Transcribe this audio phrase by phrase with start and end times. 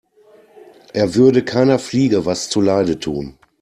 [0.93, 3.37] Er würde keiner Fliege was zu Leide tun.